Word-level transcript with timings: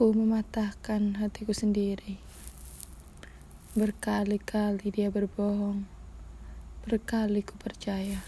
Aku 0.00 0.16
mematahkan 0.16 1.20
hatiku 1.20 1.52
sendiri. 1.52 2.16
Berkali-kali 3.76 4.88
dia 4.88 5.12
berbohong. 5.12 5.84
Berkali 6.88 7.44
ku 7.44 7.52
percaya. 7.60 8.24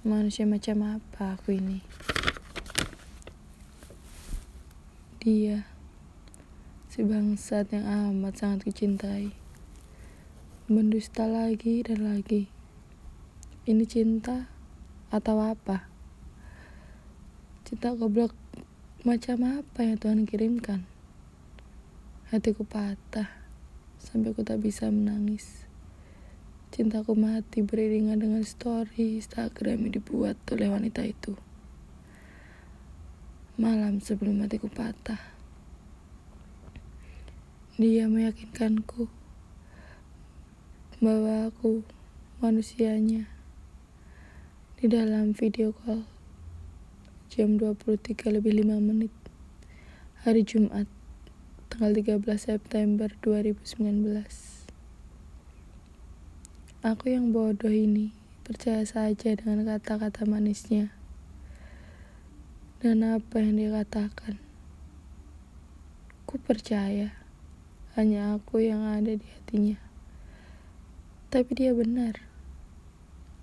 Manusia 0.00 0.48
macam 0.48 0.96
apa 0.96 1.36
aku 1.36 1.52
ini? 1.52 1.84
Dia, 5.20 5.68
si 6.88 7.04
bangsat 7.04 7.68
yang 7.76 7.84
amat 7.84 8.40
sangat 8.40 8.64
kucintai. 8.64 9.36
Mendusta 10.64 11.28
lagi 11.28 11.84
dan 11.84 12.08
lagi. 12.08 12.48
Ini 13.68 13.84
cinta 13.84 14.48
atau 15.12 15.44
apa? 15.44 15.92
Cinta 17.68 17.92
goblok 17.92 18.41
macam 19.02 19.42
apa 19.58 19.82
yang 19.82 19.98
Tuhan 19.98 20.22
kirimkan? 20.30 20.86
Hatiku 22.30 22.62
patah 22.62 23.26
sampai 23.98 24.30
aku 24.30 24.46
tak 24.46 24.62
bisa 24.62 24.86
menangis. 24.94 25.66
Cintaku 26.70 27.18
mati 27.18 27.66
beriringan 27.66 28.22
dengan 28.22 28.46
story 28.46 29.18
Instagram 29.18 29.90
yang 29.90 29.98
dibuat 29.98 30.38
oleh 30.54 30.70
wanita 30.70 31.02
itu. 31.02 31.34
Malam 33.58 33.98
sebelum 33.98 34.38
hatiku 34.38 34.70
patah, 34.70 35.18
dia 37.74 38.06
meyakinkanku 38.06 39.10
bahwa 41.02 41.50
aku 41.50 41.82
manusianya 42.38 43.26
di 44.78 44.86
dalam 44.86 45.34
video 45.34 45.74
call 45.74 46.11
jam 47.32 47.56
23 47.56 48.28
lebih 48.28 48.60
5 48.60 48.76
menit. 48.76 49.08
Hari 50.20 50.44
Jumat 50.44 50.84
tanggal 51.72 51.96
13 51.96 52.20
September 52.36 53.08
2019 53.24 53.72
aku 56.84 57.08
yang 57.08 57.32
bodoh 57.32 57.72
ini 57.72 58.12
percaya 58.44 58.84
saja 58.84 59.32
dengan 59.32 59.64
kata-kata 59.64 60.28
manisnya. 60.28 60.92
Dan 62.84 63.00
apa 63.00 63.40
yang 63.40 63.56
dia 63.56 63.72
katakan 63.80 64.36
ku 66.28 66.36
percaya 66.36 67.16
hanya 67.96 68.36
aku 68.36 68.60
yang 68.60 68.84
ada 68.84 69.16
di 69.16 69.24
hatinya. 69.24 69.80
Tapi 71.32 71.48
dia 71.56 71.72
benar. 71.72 72.20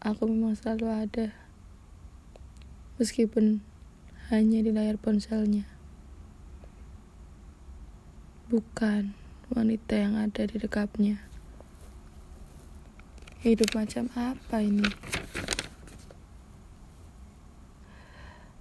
Aku 0.00 0.24
memang 0.24 0.56
selalu 0.56 0.88
ada. 0.88 1.36
Meskipun 2.96 3.73
hanya 4.32 4.64
di 4.64 4.72
layar 4.72 4.96
ponselnya. 4.96 5.68
Bukan 8.48 9.12
wanita 9.52 10.00
yang 10.00 10.16
ada 10.16 10.48
di 10.48 10.56
dekapnya. 10.56 11.20
Hidup 13.44 13.76
macam 13.76 14.08
apa 14.16 14.64
ini? 14.64 14.88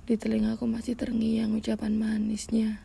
Di 0.04 0.20
telingaku 0.20 0.68
masih 0.68 1.00
terngiang 1.00 1.56
ucapan 1.56 1.96
manisnya. 1.96 2.84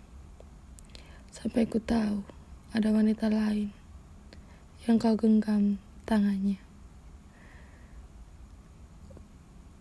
Sampai 1.34 1.66
ku 1.66 1.82
tahu 1.82 2.22
ada 2.70 2.94
wanita 2.94 3.26
lain 3.26 3.74
yang 4.86 5.02
kau 5.02 5.18
genggam 5.18 5.82
tangannya. 6.06 6.62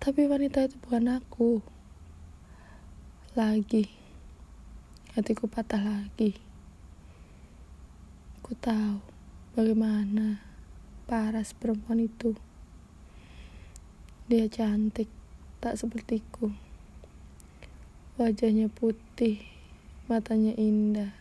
Tapi 0.01 0.25
wanita 0.25 0.65
itu 0.65 0.81
bukan 0.81 1.21
aku 1.21 1.76
lagi. 3.37 3.85
Hatiku 5.13 5.45
patah 5.45 5.77
lagi. 5.77 6.33
Ku 8.41 8.57
tahu 8.57 8.97
bagaimana 9.53 10.41
paras 11.05 11.53
perempuan 11.53 12.01
itu. 12.01 12.33
Dia 14.25 14.49
cantik 14.49 15.05
tak 15.61 15.77
sepertiku. 15.77 16.49
Wajahnya 18.17 18.73
putih 18.73 19.45
matanya 20.09 20.57
indah. 20.57 21.13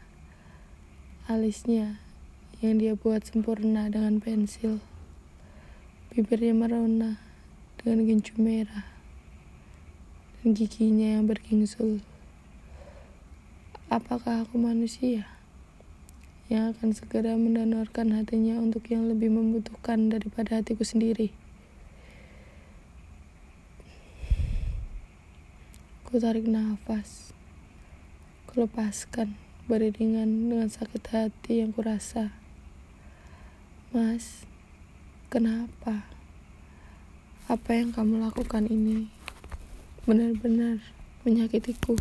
Alisnya 1.29 2.01
yang 2.65 2.81
dia 2.81 2.97
buat 2.97 3.29
sempurna 3.29 3.93
dengan 3.93 4.25
pensil. 4.25 4.81
Bibirnya 6.17 6.57
merona 6.57 7.21
dengan 7.77 8.09
gincu 8.09 8.41
merah 8.41 8.96
giginya 10.55 11.19
yang 11.19 11.27
berkingsul. 11.27 11.99
Apakah 13.91 14.47
aku 14.47 14.63
manusia 14.63 15.27
yang 16.47 16.71
akan 16.71 16.95
segera 16.95 17.35
mendonorkan 17.35 18.15
hatinya 18.15 18.63
untuk 18.63 18.87
yang 18.87 19.11
lebih 19.11 19.27
membutuhkan 19.35 20.07
daripada 20.07 20.63
hatiku 20.63 20.87
sendiri? 20.87 21.35
Ku 26.07 26.23
tarik 26.23 26.47
nafas, 26.47 27.35
ku 28.47 28.63
lepaskan 28.63 29.35
beriringan 29.67 30.47
dengan 30.47 30.71
sakit 30.71 31.03
hati 31.11 31.59
yang 31.59 31.75
kurasa. 31.75 32.31
Mas, 33.91 34.47
kenapa? 35.27 36.07
Apa 37.51 37.75
yang 37.75 37.91
kamu 37.91 38.23
lakukan 38.23 38.71
ini? 38.71 39.16
Benar-benar 40.07 40.79
menyakitiku. 41.27 41.99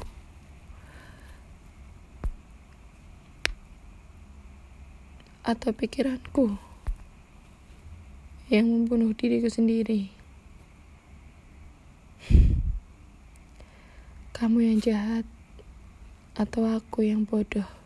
Atau 5.42 5.74
pikiranku 5.74 6.62
yang 8.54 8.70
membunuh 8.70 9.10
diriku 9.18 9.50
sendiri. 9.50 10.14
Kamu 14.38 14.62
yang 14.62 14.78
jahat 14.78 15.26
atau 16.38 16.70
aku 16.70 17.10
yang 17.10 17.26
bodoh. 17.26 17.85